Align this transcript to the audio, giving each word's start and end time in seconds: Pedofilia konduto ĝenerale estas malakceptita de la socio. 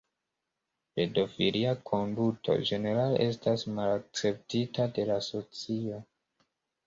Pedofilia 0.99 1.73
konduto 1.89 2.55
ĝenerale 2.69 3.19
estas 3.25 3.65
malakceptita 3.75 4.87
de 4.97 5.05
la 5.11 5.19
socio. 5.27 6.01